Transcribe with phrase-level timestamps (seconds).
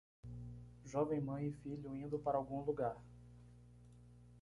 [0.83, 2.97] Jovem mãe e filho indo para algum lugar